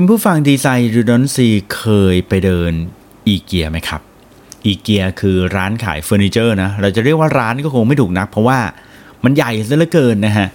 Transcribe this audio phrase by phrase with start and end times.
[0.00, 2.72] คุณผู้ฟัง Design You Don't See เคยไปเดิน
[3.28, 4.00] อีเกียไหมครับ
[4.66, 8.58] อีเกียคือร้านขายเฟอร์นิเจอร์นะเราจะเรียกว่าร้านก็คงไม่ถูกนัก เพราะว่า
[9.24, 10.48] มันใหญ่ซะเหลือเกินนะฮะ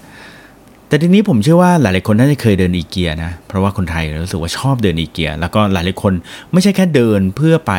[0.87, 6.13] แต่ทีนี้ผมเชื่อว่าหลายๆคนน่าจะเคยเดินอีเกียนะเพราะว่าคนไทยรู้สึกว่าชอบเดินอีเกีย แล้วก็หลายๆคน
[6.51, 7.73] ไม่ใช่แค่เดินเพื่อไป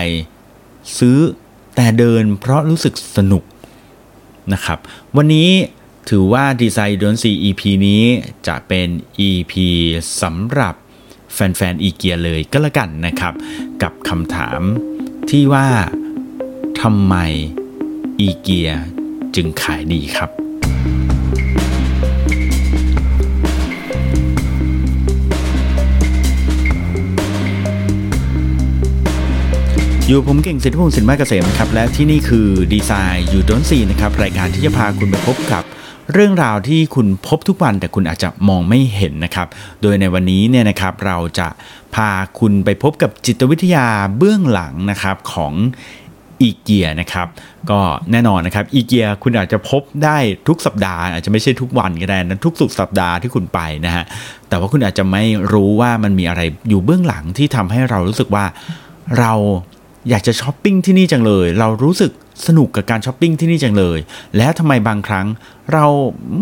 [0.98, 1.18] ซื้อ
[1.76, 3.44] แต่เดินเพราะรู้สึกสนุก
[4.52, 4.78] นะครับ
[5.16, 5.48] วันนี้
[6.10, 8.02] ถือว่า Design You Don't See EP นี้
[8.46, 8.88] จะเป็น
[9.28, 9.52] EP
[10.22, 10.74] สำหรับ
[11.34, 13.34] แฟนๆอีเกียเลยก็แล้วกันนะครับ
[13.82, 14.60] กับคำถาม
[15.30, 15.66] ที่ว่า
[16.80, 17.14] ทำไม
[18.20, 18.70] อีเกีย
[19.34, 20.30] จึงขายดีครับ
[30.08, 35.64] อยู่ผมเก่งสิทธิพงศ์สินมาเกษมครับและที่นี่คือดีไซน์อยู่ดนซีนะครับรายการที่จะพาคุณไปพบกับ
[36.12, 39.48] เรื่องราวที่คุณพบทุกวันแต่คุณอาจจะมองไม่เห็นนะครับ
[39.82, 41.48] โดยในวันนี้เนี่ยนะครับเราจะ
[41.94, 43.86] พาคุณไปพบกับจิตวิทยา
[44.18, 45.52] เบื้องหลังนะครับของ
[46.42, 47.28] อีเกียนะครับ
[47.70, 47.80] ก็
[48.10, 54.04] แน่นอนนะครับอีเกียคุณอาจจะพบได้ทุกสัปดาห์ อาจจะไม่ใช่ทุกวันก็ได้นะทุกสุดสัปดาห์ที่คุณไปนะฮะ
[54.48, 58.44] แต่ว่าคุณอาจจะไม่รู้ว่ามันมีอะไรอยู่เบื้องหลังที่ทำให้เรารู้สึกว่า
[59.18, 59.32] เรา
[60.08, 62.12] อยากจะช้อปปิ้งที่นี่จังเลย เรารู้สึก
[62.46, 63.98] สนุกกับการช้อปปิ้งที่นี่จังเลย
[64.36, 65.26] แล้วทำไมบางครั้ง
[65.72, 65.86] เรา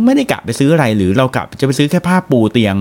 [0.04, 2.76] ไม่ได้กะไปซื้ออะไรหรือเรากะจะไปซื้อแค่ผ้าปูเตียง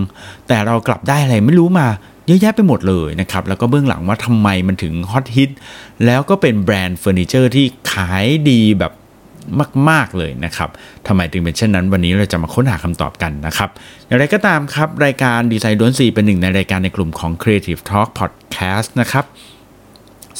[0.48, 1.88] แต่เรากลับได้อะไรไม่รู้มา
[2.28, 5.52] เยอะแยะไปหมดเลยนะครับแล้วก็เบื้องหลังว่าทำไมมันถึงฮอตฮิต
[6.06, 8.94] แล้วก็เป็นแบรนด์เฟอร์นิเจอร์ที่ขายดีแบบ
[9.90, 10.70] มาก ๆ เลยนะครับ
[11.08, 13.70] ทำไมถึงเป็นเช่นนั้น วันนี้เราจะมาค้นหาคำตอบกันนะครับ
[14.06, 19.26] อย่างไรก็ตามครับ รายการ Design You Don't See เป็นหนึ่งในรายการในกลุ่มของ Creative Talk Podcast นะครับ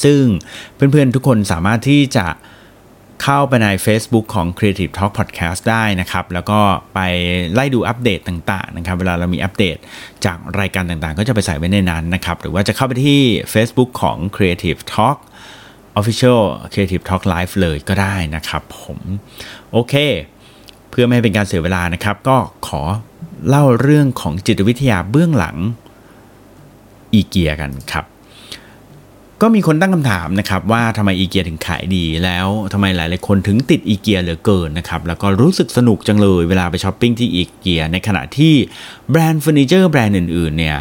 [0.04, 0.22] ซึ่ง
[0.74, 2.26] เพื่อนๆทุกคนสามารถที่จะ
[3.22, 6.60] เข้าไปใน Facebook ของ Creative Talk Podcast ได้นะครับ แล้วก็
[6.94, 7.00] ไป
[7.54, 9.76] ไล่ดูอัปเดตต่างๆนะครับ เวลาเรามีอัปเดต
[10.24, 13.20] จากรายการต่างๆ ก็จะไปใส่ไว้ในนั้นนะครับ หรือว่าจะเข้าไปที่
[13.52, 15.18] Facebook ของ Creative Talk
[16.00, 18.98] Official Creative Talk Live เลยก็ได้นะครับผม
[19.72, 19.94] โอเค
[20.90, 22.82] เพื่อไม่ให้เป็นการเสียเวลานะครับ ก็ขอ
[23.48, 25.56] เล่าเรื่องของจิตวิทยาเบื้องหลัง
[27.12, 28.04] อีเกียกันครับ
[29.42, 38.54] ก็มีคนตั้งคำถามนะครับว่าทำไมอีเกียถึงขายดีแล้วทำไมหลายๆคนถึงติดอีเกียเหลือเกินนะครับแล้วก็รู้สึกสนุกจังเลยเวลาไปช้อปปิ้งที่อีเกียในขณะที่
[39.10, 40.78] แบรนด์เฟอร์นิเจอร์แบรนด์อื่นๆเนี่ย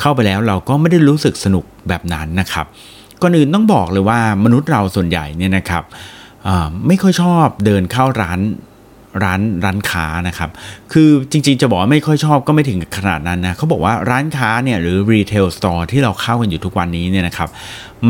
[0.00, 2.66] เข้าไปแล้วเราก็ไม่ได้รู้สึกสนุกแบบนั้นนะครับ
[3.22, 5.84] ก่อนอื่นต้องบอกเลยว่ามนุษย์เราส่วนใหญ่เนี่ยนะครับ
[6.86, 8.38] ไม่ค่อยชอบเดินเข้าร้าน
[9.22, 10.50] ร้านร้านค้านะครับ
[10.92, 17.48] คือจริงๆจะบอกว่าไม่ค่อยชอบก็ไม่ถึงขนาดนั้นนะเขาบอกว่าร้านค้าเนี่ยหรือ retail store ที่เราเข้ากันอยู่ทุกวันนี้เนี่ยนะครับ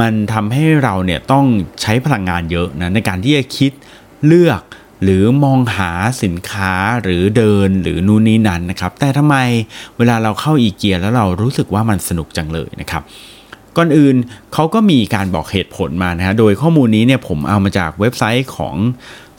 [0.00, 1.44] มันทำให้เราเนี่ยต้อง
[1.82, 3.72] ใช้พลังงานเยอะนะในการที่จะคิด
[4.26, 4.62] เลือก
[5.04, 5.90] หรือมองหา
[6.22, 9.36] สินค้าหรือเดินหรือนู่นนี่นั่นนะครับ แต่ทำไม
[9.98, 13.02] เวลาเราเข้าอีเกียแล้วเรารู้สึกว่ามันสนุกจังเลยนะครับ
[13.76, 14.16] ก่อนอื่น
[14.54, 18.76] เขาก็มีการบอกเหตุผลมานะฮะโดยข้อมูลนี้เนี่ยผมเอามาจากเว็บไซต์ของ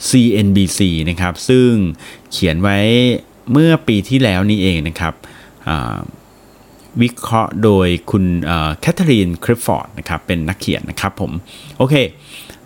[0.08, 0.80] CNBC
[1.10, 1.68] นะครับ ซึ่ง
[2.32, 2.78] เขียนไว้
[3.52, 5.14] เมื่อปีที่แล้วนี่เองนะครับ
[7.02, 8.24] วิเคราะห์โดยคุณ
[8.80, 11.32] แคทเธอรีนคริฟฟอร์ดนะครับเป็นนักเขียนนะครับผม
[11.78, 11.94] โอเค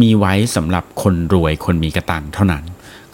[0.00, 2.64] มีไว้สำหรับคนรวยคนมีกะตังค์เท่านั้น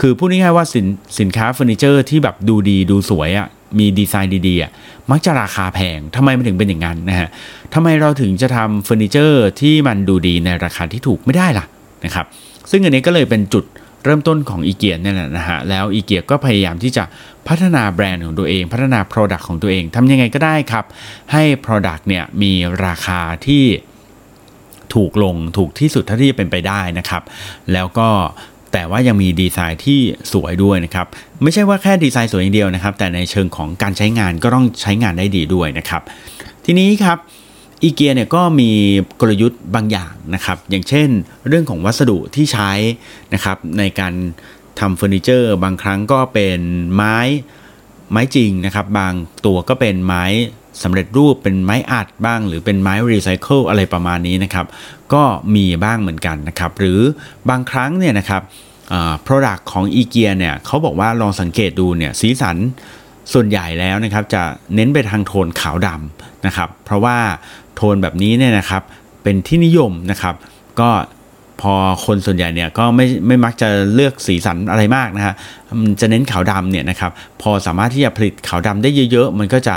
[0.00, 0.86] คือพูดง่ายๆว่าสิน
[1.18, 4.70] สินค้าเฟอร์นิเจอร์ที่แบบดูดีดูสวยอะ่ะมีดีไซน์ดีๆอะ
[5.10, 7.28] มักจะราคาแพงทำไมมันถึงเป็นอย่างนั้นนะฮะ
[7.74, 11.64] ทำไมเราถึงจะทำเฟอร์นิเจอร์ที่มันดูดีในราคาที่ถูกไม่ได้ล่ะ
[12.04, 12.26] นะครับ
[12.70, 13.64] ซึ่งอันนี้ก็เลยเป็นจุด
[14.04, 17.04] เริ่มต้นของอีเกียเนี่ยแหละนะฮะแล้วอีเกียก็พยายามที่จะ
[17.48, 20.84] พัฒนาแบรนด์ของตัวเอง พัฒนา Product ของตัวเองทำยังไงก็ได้ครับ
[21.32, 22.52] ให้ Product เนี่ยมี
[22.86, 23.64] ราคาที่
[24.94, 27.22] ถูกลงถูกที่สุดเท่าที่จะเป็นไปได้นะครับ
[27.72, 28.08] แล้วก็
[28.72, 30.00] แต่ว่ายังมีดีไซน์ที่
[30.32, 31.06] สวยด้วยนะครับ
[31.42, 36.02] ไม่ใช่ว่าแค่ดีไซน์สวยอย่างเดียวนะครับ แต่ในเชิงของการใช้งานก็ต้องใช้งานได้ดีด้วยนะครับ
[36.64, 37.18] ทีนี้ครับ
[37.82, 38.70] อีเกียเนี่ยก็มี
[39.20, 41.08] กลยุทธ์บางอย่างนะครับ อย่างเช่น
[41.48, 42.72] เรื่องของวัสดุที่ใช้
[43.34, 44.14] นะครับในการ
[44.80, 46.60] ทำเฟอร์นิเจอร์บางครั้งก็เป็น
[46.94, 47.16] ไม้
[48.10, 49.14] ไม้จริงนะครับ บาง
[49.46, 50.24] ตัวก็เป็นไม้
[50.82, 54.66] สำเร็จรูปเป็นไม้อัดบ้าง หรือเป็นไม้รีไซเคิลอะไรประมาณนี้นะครับ
[55.14, 55.22] ก็
[55.54, 57.00] มีบ้างเหมือนกันนะครับ หรือ
[57.50, 58.42] บางครั้งเนี่ยนะครับ
[58.92, 62.56] อ่า product ของอีเกียเนี่ยเขาบอกว่าลองสังเกตดูเนี่ยสีสัน
[63.32, 64.42] ส่วนใหญ่แล้วนะครับจะ
[64.74, 67.18] เน้นไปทางโทนขาวดำนะครับ เพราะว่า
[67.82, 68.82] โทนแบบนี้เนี่ยนะครับ
[69.22, 70.34] เป็นที่นิยมนะครับ
[70.80, 70.90] ก็
[71.60, 71.74] พอ
[72.06, 75.34] คนส่วนใหญ่เนี่ยก็ไม่ไม่มักจะเลือกสีสันอะไรมากนะฮะ
[75.80, 77.12] มันจะเน้นขาวดำเนี่ยนะครับ
[77.42, 79.76] พอสามารถที่จะผลิตขาวดำได้เยอะ ๆ มันก็จะ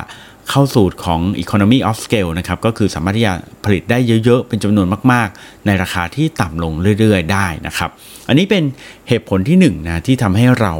[0.49, 3.33] เข้าสูตรของ economy of scale นะครับก็คือสามารถที่จะ
[3.65, 7.89] ผลิตได้เยอะ ๆ เป็นจำนวนมาก ๆ ในราคาที่ต่ำลงเรื่อย ๆ ได้นะครับ
[8.27, 8.63] อันนี้เป็น
[9.07, 10.73] เหตุผลที่1นนะที่ทำให้เรา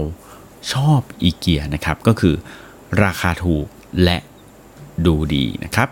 [0.73, 2.35] ชอบอีเกียนะครับ ก็คือ
[3.03, 3.65] ราคาถูก
[4.03, 4.17] และ
[5.05, 5.89] ดูดีนะครับ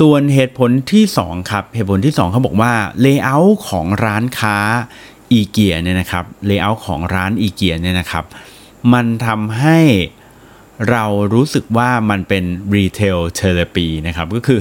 [0.00, 4.56] ส่วนเหตุผลที่ 2 ครับ เหตุผลที่ 2เขาบอกว่า layout ของร้านค้า
[5.32, 8.24] อีเกียเนี่ยนะครับ layout ของร้านอีเกียเนี่ยนะครับ
[8.92, 9.78] มันทำให้
[10.90, 11.04] เรา
[11.34, 12.44] รู้สึกว่ามันเป็น
[12.76, 14.60] retail therapy นะครับก็คือ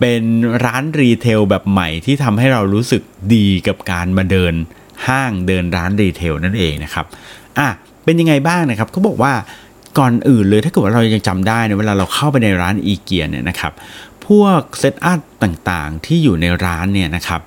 [0.00, 0.22] เป็น
[0.64, 3.02] ร้าน retail แบบใหม่ที่ทำให้เรารู้สึก
[3.34, 4.54] ดีกับการมาเดิน
[5.06, 7.06] ห้างเดินร้าน retail นั่นเองนะครับ
[7.58, 7.68] อะ
[8.04, 9.32] เป็นยังไงบ้างนะครับเขาบอกว่า
[9.98, 13.72] ก่อนอื่นเลยถ้าเกิดว่าเรายังจำได้ในเวลาเราเข้าไปในร้านอีเกียเนี่ยนะครับ
[14.28, 17.40] พวกเซตอัพต่างๆ ที่อยู่ในร้านเนี่ยนะครับ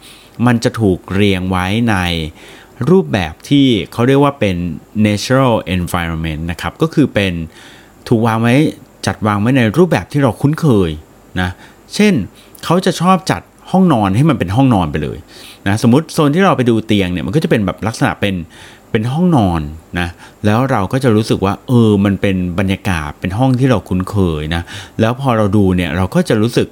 [0.45, 1.95] มันจะถูกเรียงไว้ใน
[2.89, 4.55] รูปแบบที่เขาเรียกว่าเป็น
[5.05, 7.33] natural environment นะครับก็คือเป็น
[8.07, 8.55] ถูกวางไว้
[9.05, 10.91] จัดวางไว้ในรูปแบบที่เราคุ้นเคย
[11.41, 11.49] นะ
[11.95, 12.13] เช่น
[12.63, 13.41] เขาจะชอบจัด
[13.71, 15.17] ห้องนอนให้มันเป็นห้องนอนไปเลย
[15.67, 18.35] นะสมมติโซนที่เราไปดูเตียงเนี่ยมันก็จะเป็นแบบลักษณะเป็น
[18.93, 19.61] เป็นห้องนอน
[19.99, 20.07] นะ
[20.45, 24.61] แล้วเราก็จะรู้สึกว่าเออมันเป็นบรรยากาศเป็นห้องที่เราคุ้นเคยนะ
[24.99, 26.69] แล้วพอเราดูเนี่ยเราก็จะรู้สึก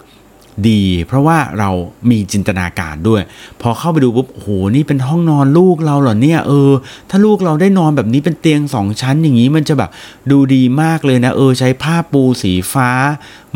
[0.69, 1.69] ดี เพราะว่าเรา
[2.09, 3.21] มีจินตนาการด้วย
[3.61, 6.71] พอเข้าไปดูปุ๊บโหนี่เป็นห้องนอนลูกเราเหรอเนี่ยเออ
[7.09, 9.89] ถ้าลูกเราได้นอนแบบนี้เป็นเตียงสองชั้นอย่างนี้มันจะแบบ
[10.31, 12.89] ดูดีมากเลยนะเออ ใช้ผ้าปูสีฟ้า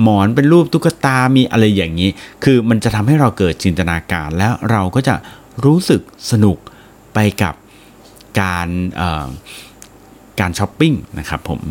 [0.02, 2.10] หมอนเป็นรูปตุ๊กตามีอะไรอย่างนี้
[2.44, 5.16] คือมันจะทำให้เราเกิดจินตนาการแล้วเราก็จะ
[5.66, 6.02] รู้สึก
[6.32, 6.58] สนุก
[7.14, 7.54] ไปกับ
[8.40, 8.68] การ
[10.40, 11.62] การช้อปปิ้งนะครับผม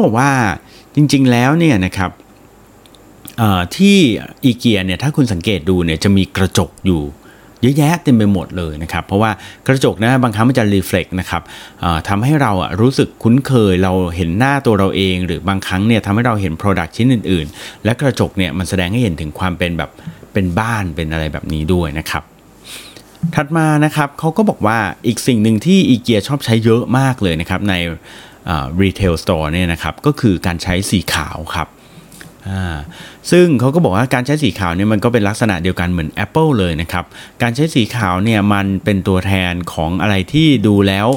[0.00, 0.30] บอกว่า
[0.94, 2.10] จริงๆแล้วเนี่ยนะครับ
[3.76, 3.96] ที่
[4.44, 7.02] อีเกียเนี่ยถ้าคุณสังเกตดูเนี่ยจะมีกระจกอยู่
[7.62, 9.30] เยอะแยะเต็มไปหมดเลยนะครับ เพราะว่า
[9.66, 11.42] กระจกนะบางครั้งมันจะรีเฟล็กนะครับ
[12.08, 19.90] ทำให้เราอะรู้สึกคุ้นเคยเราเห็นหน้าตัวเราเอง หรือบางครั้งเนี่ยทำให้เราเห็น Product ชิ้นอื่น ๆ และกระจกเนี่ยมันแสดงให้เห็นถึงความเป็นแบบ
[20.32, 22.22] เป็นบ้านเป็นอะไรแบบนี้ด้วยนะครับ
[23.34, 27.74] ถัดมานะครับเขาก็บอกว่าอีกสิ่งหนึ่งที่อีเกียชอบใช้เยอะมากเลยนะครับใน
[28.82, 31.68] รีเทลสโตร์เนี่ยนะครับก็คือการใช้สีขาวครับ
[33.30, 37.04] ซึ่งเขาก็บอกว่าการใช้สีขาวเนี่ยมันก็เป็นลักษณะเดียวกันเหมือน Apple เลยนะครับ
[37.42, 41.08] การใช้สีขาวเนี่ยมันเป็นตัวแทนของอะไรที่ดูแล้ว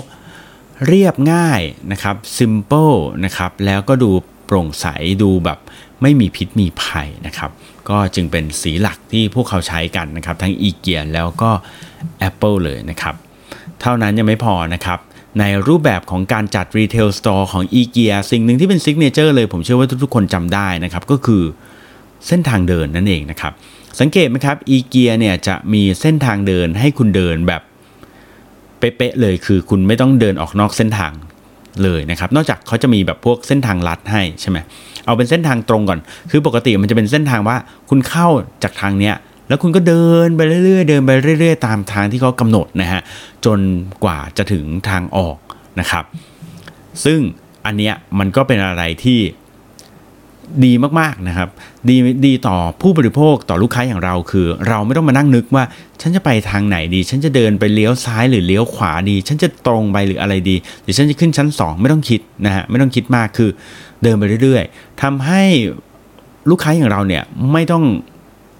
[0.88, 1.62] เรียบง่าย
[1.92, 4.12] นะครับ simple นะครับแล้วก็ดู
[4.46, 4.86] โปร่งใส
[5.24, 5.60] ดูแบบ
[6.06, 7.52] ไม่มีพิษมีภัยนะครับ
[7.90, 11.52] ก็จึงเป็นสีหลักที่พวกเขาใช้กันนะครับ ทั้งอีเกียแล้วก็
[12.30, 13.16] Apple เลยนะครับ
[13.82, 15.00] เท่านั้นยังไม่พอนะครับ
[15.40, 21.44] ในรูปแบบของการจัด retail store ของอีเกียสิ่งหนึ่งที่เป็น signature เลยผมเชื่อว่าทุกๆคนจำได้นะครับ ก็คือ
[22.28, 23.54] เส้นทางเดินนั่นเองนะครับ
[24.00, 27.62] สังเกตไหมครับอีเกียเนี่ยจะมีเส้นทางเดินให้คุณเดินแบบ
[28.80, 31.14] เป๊ะๆเลย คือคุณไม่ต้องเดินออกนอกเส้นทาง
[31.84, 34.58] เลยนะครับ นอกจากเขาจะมีแบบพวกเส้นทางลัดให้ใช่ไหม
[35.06, 36.00] เอาเป็นเส้นทางตรงก่อน
[36.32, 37.58] คือปกติมันจะเป็นเส้นทางว่า
[37.90, 38.28] คุณเข้า
[38.64, 39.16] จากทางเนี้ย
[39.48, 41.10] แล้วคุณก็เดินไปเรื่อยๆ เดินไป
[41.40, 43.02] เรื่อย ๆ ตามทางที่เขากำหนดนะฮะ
[43.46, 43.60] จน
[44.04, 45.38] กว่าจะถึงทางออก
[45.80, 46.04] นะครับ
[47.06, 47.20] ซึ่ง
[47.66, 49.20] อันเนี้ยมันก็เป็นอะไรที่
[50.66, 51.50] ดีมากๆนะครับ
[51.90, 55.64] ดีดีต่อผู้บริโภคต่อลูกค้าอย่างเราคือ เราไม่ต้องมานั่งนึกว่า
[56.02, 63.50] ฉันจะไปทางไหนดี ฉันจะเดินไปเลี้ยวซ้ายหรือเลี้ยวขวาดี ฉันจะตรงไปหรืออะไรดีหรือฉันจะขึ้นชั้น 2 ไม่ต้องคิดนะฮะไม่ต้องคิดมากคือ
[64.04, 65.42] เดินไปเรื่อย ๆทำให้
[66.50, 67.86] ลูกค้าอย่างเราเนี่ยไม่ต้อง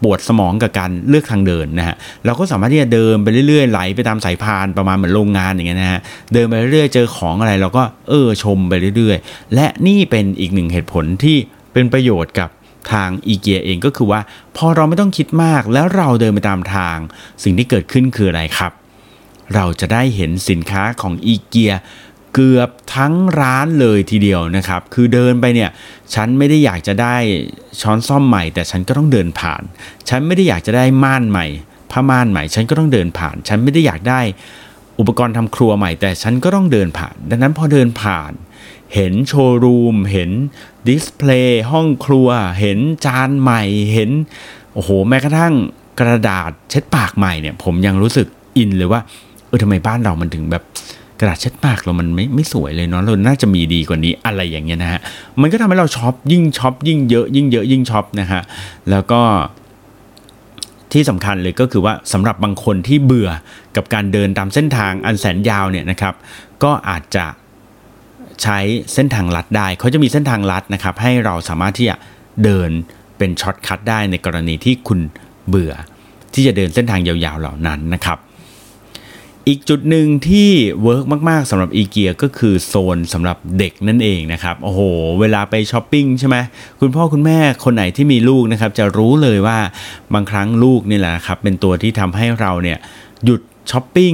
[0.04, 6.00] ปวดสมองกับการเลือกทางเดินนะฮะเราก็สามารถที่จะเดินไปเรื่อยๆไหลไปตามสายพานประมาณเหมือนโรงงานอย่างเงี้ยนะฮะ
[6.34, 11.38] เดินไปเรื่อยๆเจอของอะไรเราก็เออชมไปเรื่อยๆ และนี่เป็นอีกหนึ่งเหตุผลที่
[11.76, 12.50] เป็นประโยชน์กับ
[12.92, 14.22] ทางอีเกียเองก็คือว่า
[14.58, 16.98] พอเราไม่ต้องคิดมากแล้วเราเดินไปตามทาง
[17.44, 18.72] สิ่งที่เกิดขึ้นคืออะไรครับ
[19.56, 21.74] เราจะได้เห็นสินค้าของอีเกีย
[22.34, 25.70] เกือบทั้งร้านเลยทีเดียวนะครับ คือเดินไปเนี่ย
[26.14, 27.16] ฉันไม่ได้อยากจะได้
[27.82, 29.62] ช้อนซ่อมใหม่ แต่ฉันก็ต้องเดินผ่าน
[30.10, 31.46] ฉันไม่ได้อยากจะได้ม่านใหม่
[31.92, 34.22] ผ้าม่านใหม่ ฉันก็ต้องเดินผ่าน ฉันไม่ได้อยากได้
[35.00, 38.32] อุปกรณ์ทำครัวใหม่ แต่ฉันก็ต้องเดินผ่าน ดังนั้นพอเดินผ่าน
[38.96, 40.32] เห็นโชว์รูม เห็น
[40.88, 42.28] ดิสเพลย์ห้องครัว
[42.60, 44.10] เห็นจานใหม่ เห็น
[44.74, 45.54] โอ้โห แม้กระทั่ง
[46.00, 49.02] กระดาษเช็ดปากใหม่เนี่ย ผมยังรู้สึกอินเลยว่า
[49.48, 50.64] เออทำไมบ้านเรามันถึงแบบ
[51.20, 55.00] กระดาษเช็ดปากเรามันไม่ไม่สวยเลยเนาะเราน่าจะมีดีกว่านี้อะไรอย่างเงี้ยนะฮะ
[55.42, 58.42] มันก็ทำให้เราช็อปยิ่งช็อปยิ่งเยอะยิ่งเยอะยิ่งช็อปนะฮะ
[58.90, 59.22] แล้วก็
[60.92, 63.30] ที่สำคัญเลยก็คือว่าสำหรับบางคนที่เบื่อ
[63.76, 66.14] กับการเดินตามเส้นทางอันแสนยาวเนี่ยนะครับ
[66.64, 67.26] ก็อาจจะ
[68.44, 68.60] ใช้
[68.94, 71.96] เส้นทางลัดได้เขาจะมีเส้นทางลัดนะครับให้เราสามารถที่จะ
[72.44, 72.70] เดิน
[73.18, 75.00] เป็น shortcut ได้ในกรณีที่คุณ
[75.48, 75.74] เบื่อ
[76.34, 78.20] ที่จะเดินเส้นทางยาวๆเหล่านั้นนะครับ
[79.48, 80.50] อีกจุดหนึ่งที่
[80.84, 84.82] work มากๆสำหรับอีเกียก็คือโซนสำหรับเด็กนั่นเองนะครับโอ้โห
[85.20, 86.38] เวลาไปช้อปปิ้งใช่ไหม
[86.80, 89.58] คุณพ่อคุณแม่คนไหนที่มีลูกนะครับ จะรู้เลยว่า
[90.14, 92.78] บางครั้งลูกนี่แหละครับ เป็นตัวที่ทำให้เราเนี่ย
[93.26, 94.14] หยุดช้อปปิ้ง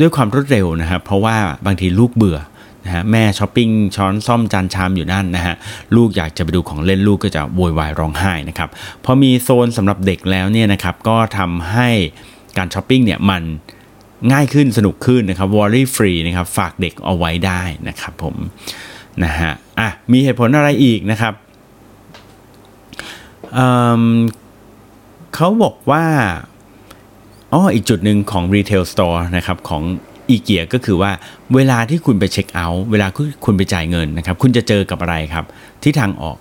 [0.00, 1.36] ด้วยความรวดเร็วนะครับ เพราะว่า
[1.66, 2.38] บางทีลูกเบื่อ
[2.84, 5.54] นะฮะแม่ช้อปปิ้งช้อนซ่อมจานชามอยู่นั่นนะฮะ
[5.96, 8.68] ลูกอยากจะไปดูของเล่นลูกก็จะโวยวายร้องไห้นะครับ
[9.04, 11.88] พอมีโซนสำหรับเด็กแล้วเนี่ยนะครับก็ทำให้
[12.56, 13.42] การช้อปปิ้งเนี่ยมัน
[14.32, 18.36] ง่ายขึ้นสนุกขึ้นนะครับ worry free นะครับฝากเด็กเอาไว้ได้นะครับผม
[19.24, 21.34] นะฮะอะมีเหตุผลอะไรอีกนะครับ
[23.54, 26.04] เเขาบอกว่า
[27.52, 29.82] อ๋ออีกจุดหนึ่งของ Retail Store นะครับของ
[30.28, 31.10] อีเกียก็คือว่า
[31.54, 33.06] เวลาที่คุณไปเช็คเอาท์เวลา
[33.44, 35.44] คุณไปจ่ายเงินนะครับ คุณจะเจอกับอะไรครับ
[35.82, 36.36] ที่ทางออก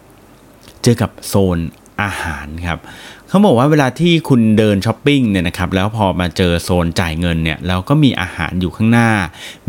[0.83, 1.57] เจอกับโซน
[2.01, 2.79] อาหารครับ
[3.29, 9.09] เขาบอกว่าเวลาที่คุณเดินช้อปปิ้งเนี่ยนะครับแล้วพอมาเจอโซนจ่ายเงินเนี่ยแล้วก็มีอาหารอยู่ข้างหน้า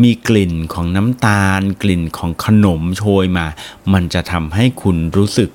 [0.02, 3.46] มีกลิ่นของน้ำตาล กลิ่นของขนมโชยมา
[3.92, 5.50] มันจะทำให้คุณรู้สึก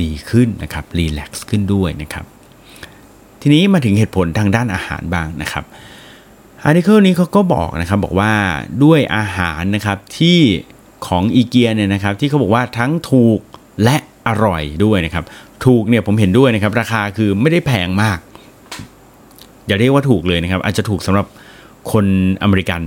[0.00, 2.24] ดีขึ้นนะครับรีแลกซ์ขึ้นด้วยนะครับ
[3.40, 5.64] ทีนี้มาถึงเหตุผลทางด้านอาหารบ้างนะครับ
[6.66, 8.32] อาร์ติเคิลนี้เขาก็บอกนะครับบอกว่า
[8.84, 10.38] ด้วยอาหารนะครับที่
[11.06, 13.40] ของอีเกียเนี่ยนะครับที่เขาบอกว่าทั้งถูก
[13.84, 13.96] และ
[14.28, 15.24] อร่อยด้วยนะครับ
[15.64, 18.18] ถูกเนี่ยผมเห็นด้วยนะครับ ราคาคือไม่ได้แพงมาก
[19.66, 21.26] อย่าเรียกว่าถูกเลยนะครับ อาจจะถูกสำหรับ
[21.92, 22.06] คน
[22.42, 22.82] อเมริกัน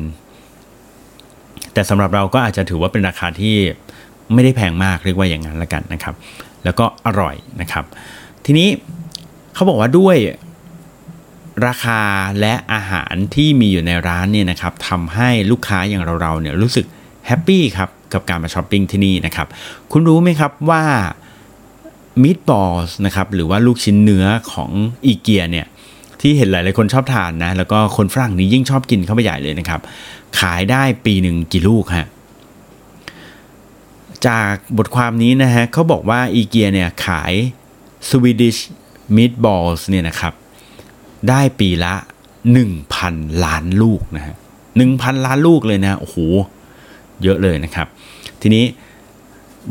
[1.73, 3.55] แต่สำหรับเราก็อาจจะถือว่าเป็นราคาที่
[4.33, 6.15] ไม่ได้แพงมากเรียกว่าอย่างนั้นละกันนะครับ
[6.63, 7.85] แล้วก็อร่อยนะครับ
[8.45, 8.67] ทีนี้
[9.53, 10.15] เขาบอกว่าด้วย
[11.65, 12.01] ราคา
[12.39, 16.85] และอาหารที่มีอยู่ในร้านเนี่ยนะครับทำให้ลูกค้าอย่างเราๆเนี่ยรู้สึก
[17.27, 19.47] happy ครับกับการมาช้อปปิ้งที่นี่นะครับ
[19.91, 20.83] คุณรู้ไหมครับว่า
[22.23, 24.71] meatballs นะครับหรือว่าลูกชิ้นเนื้อของ
[25.05, 25.67] อีเกียเนี่ย
[26.21, 29.81] ที่เห็นหลาย ๆ คนชอบทานนะ แล้วก็คนฝรั่งนี้ยิ่งชอบกินเข้าไปใหญ่เลยนะครับ
[30.39, 32.07] ขายได้ปีหนึ่งกี่ลูกฮะ
[34.27, 37.33] จากบทความนี้นะฮะเขาบอกว่าอีเกียเนี่ยขาย
[38.09, 38.57] สวีดิช
[39.15, 40.33] มิตบอลส์เนี่ยนะครับ
[41.29, 41.93] ได้ปีละ
[42.69, 44.35] 1,000 ล้านลูกนะฮะ
[44.77, 46.17] หนึ่งพันล้านลูกเลยนะโอ้โห
[47.23, 47.87] เยอะเลยนะครับ
[48.41, 48.65] ทีนี้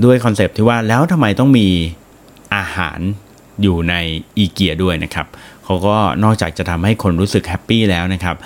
[0.05, 1.69] ด้วยคอนเซปที่ว่าแล้วทำไมต้องมี
[2.55, 2.99] อาหาร
[3.63, 3.95] อยู่ใน
[4.39, 5.27] อีเกียด้วยนะครับ
[5.65, 8.37] เขาก็นอกจากจะทำให้คนรู้สึก happy แล้วนะครับ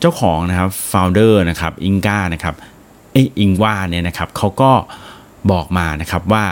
[0.00, 2.54] เจ้าของนะครับ founder นะครับ Ingvar นะครับ
[3.12, 4.72] เออ Ingvar เนี่ยนะครับเขาก็
[5.50, 6.44] บอกมานะครับว่า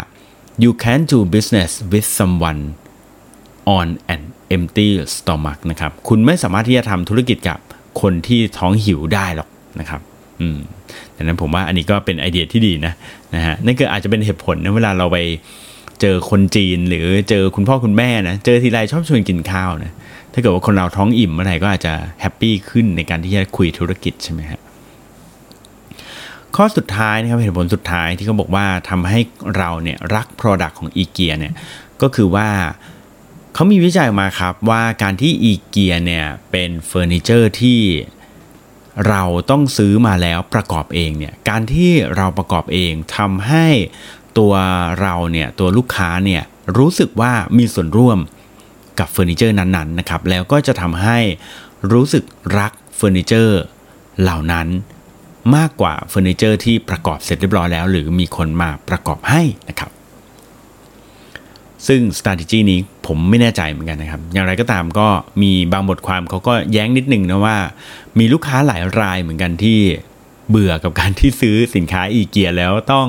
[0.63, 2.63] you can do business with someone
[3.79, 4.23] on an
[4.57, 7.59] empty stomach นะครับ คุณไม่สามารถที่จะทำธุรกิจกับ
[8.01, 9.49] คนที่ท้องหิวได้หรอก
[9.81, 10.01] นะครับ
[10.41, 10.59] อืม
[11.17, 12.93] ดังนั้นผมว่าอันนี้ก็เป็นไอเดียที่ดีนะ
[13.35, 15.19] นะฮะนั่นก็อาจจะเป็นเหตุผลนะเวลาเราไป
[16.01, 19.93] เจอคนจีนหรือเจอคุณพ่อคุณแม่นะเจอทีไรชอบชวนกินข้าวนะ
[20.33, 24.61] ถ้าเกิดว่าคนเราท้องอิ่มเมื่อไหร่ก็อาจจะ happy ขึ้นในการที่จะคุยธุรกิจใช่ไหมฮะ
[26.57, 29.21] ข้อสุดท้ายนะครับเหตุผลสุดท้ายที่เขาบอกว่าทำให้
[29.57, 31.55] เราเนี่ยรัก Product ของอีเกียเนี่ย
[32.03, 32.49] ก็คือว่า
[33.55, 37.81] เขามีวิจัยมาครับว่าการที่อีเกียเนี่ยเป็นเฟอร์นิเจอร์ที่
[39.09, 43.67] เราต้องซื้อมาแล้วประกอบเองเนี่ยการที่เราประกอบเองทำให้
[44.39, 44.53] ตัว
[45.01, 46.43] เราเนี่ยตัวลูกค้าเนี่ย
[46.79, 48.19] รู้สึกว่ามีส่วนร่วม
[48.99, 51.19] กับเฟอร์นิเจอร์นั้นๆนะครับแล้วก็จะทำให้
[51.93, 52.25] รู้สึก
[52.59, 53.61] รักเฟอร์นิเจอร์
[54.21, 54.69] เหล่านั้น
[55.57, 59.91] มากกว่าเฟอร์นิเจอร์ที่ประกอบเสร็จเรียบร้อยแล้ว หรือมีคนมาประกอบให้นะครับ
[61.87, 65.07] ซึ่ง strategy นี้ผมไม่แน่ใจเหมือนกันนะครับ อย่างไรก็ตามก็
[65.43, 67.57] มีบางบทความเขาก็แย้งนิดหนึ่งนะว่า
[68.19, 69.79] มีลูกค้าหลายรายเหมือนกันที่
[70.51, 73.09] เบื่อกับการที่ซื้อสินค้าอีเกียแล้วต้อง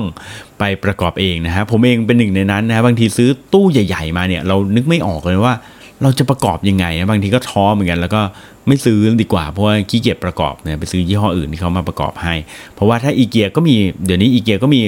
[0.58, 5.54] ไปประกอบเองนะฮะผมเองเป็นหนึ่งในนั้นนะบางทีซื้อตู้ใหญ่ ๆ มาเนี่ยเรานึกไม่ออกเลยว่า
[6.02, 8.22] เราจะประกอบยังไงนะบางทีก็ท้อเหมือนกัน แล้วก็
[8.68, 12.34] ไม่ซื้อดีกว่าเพราะว่าขี้เกียจประกอบเนี่ยไปซื้อยี่ห้ออื่นที่เขามาประกอบให้
[12.74, 14.80] เพราะว่าถ้าอีเกียก็มีเดี๋ยวนี้อีเกียก็มี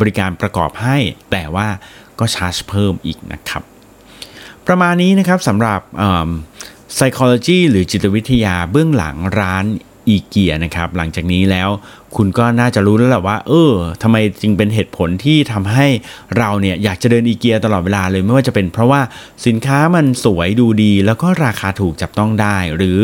[0.00, 0.96] บริการประกอบให้
[1.30, 1.66] แต่ว่า
[2.20, 3.62] ก็ชาร์จเพิ่มอีกนะครับ
[4.66, 5.80] ประมาณนี้นะครับสำหรับ
[6.96, 9.64] psychology หรือจิตวิทยาเบื้องหลังร้าน
[10.08, 11.68] อีเกียนะครับ หลังจากนี้แล้ว
[12.16, 13.72] คุณก็น่าจะรู้แล้วแหละว่า เออ
[14.02, 15.86] ทำไมจึงเป็นเหตุผลที่ทำให้
[16.38, 19.00] เราเนี่ยอยากจะเดินอีเกียตลอดเวลาเลย ไม่ว่าจะเป็นเพราะว่า
[19.46, 23.00] สินค้ามันสวยดูดี แล้วก็ราคาถูกจับต้องได้ หรือ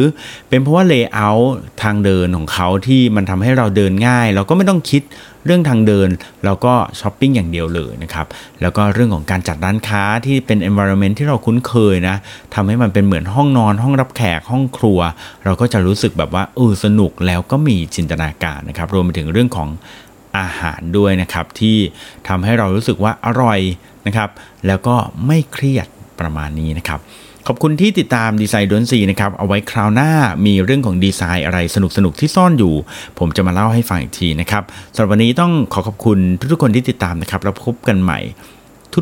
[0.48, 5.02] เป็นเพราะว่า layout ทางเดินของเขาที่มันทำให้เราเดินง่าย เราก็ไม่ต้องคิด
[5.46, 6.08] เรื่องทางเดิน
[6.44, 8.26] เราก็ช้อปปิ้งอย่างเดียวเลยนะครับ
[8.62, 12.16] แล้วก็เรื่องของการจัดร้านค้าที่เป็น environment ที่เราคุ้นเคยนะ
[12.54, 14.98] ทำให้มันเป็นเหมือนห้องนอน ห้องรับแขกห้องครัว
[15.44, 19.68] เราก็จะรู้สึกแบบว่าเออสนุกแล้วก็มีจินตนาการนะครับรวมไปถึงเรื่องของ
[20.38, 21.76] อาหารด้วยนะครับที่
[22.28, 23.60] ทำให้เรารู้สึกว่าอร่อย
[24.06, 24.30] นะครับ
[24.66, 24.96] แล้วก็
[25.26, 25.86] ไม่เครียด
[26.20, 27.00] ประมาณนี้นะครับ
[27.48, 30.10] ขอบคุณที่ติดตามดีไซน์ดนซีนะครับ เอาไว้คราวหน้า
[30.46, 32.74] มีเรื่องของดีไซน์อะไรสนุกสนุกที่ซ่อนอยู่
[33.18, 34.62] ผมจะมาเล่าให้ฟังอีกทีนะครับ
[34.94, 36.18] สำหรับวันนี้ต้องขอขอบคุณ
[36.52, 38.18] ทุกๆคนที่ติดตามนะครับ แล้วพบกันใหม่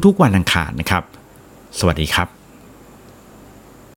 [0.07, 1.03] ทุกๆวันอังคารนะครับ
[1.79, 2.42] สวัสดีครับ